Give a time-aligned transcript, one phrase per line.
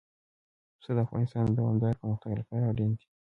[0.77, 3.05] پسه د افغانستان د دوامداره پرمختګ لپاره اړین دي.